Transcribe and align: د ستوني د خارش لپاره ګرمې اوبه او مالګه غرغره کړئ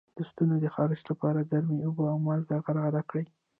د 0.15 0.19
ستوني 0.29 0.57
د 0.61 0.67
خارش 0.75 1.01
لپاره 1.11 1.47
ګرمې 1.51 1.77
اوبه 1.85 2.05
او 2.11 2.17
مالګه 2.27 2.57
غرغره 2.65 3.01
کړئ 3.09 3.25